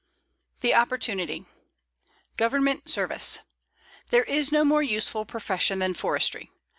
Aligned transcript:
THE 0.61 0.73
OPPORTUNITY 0.73 1.45
GOVERNMENT 2.35 2.89
SERVICE 2.89 3.41
There 4.09 4.23
is 4.23 4.51
no 4.51 4.65
more 4.65 4.81
useful 4.81 5.25
profession 5.25 5.77
than 5.77 5.93
forestry. 5.93 6.49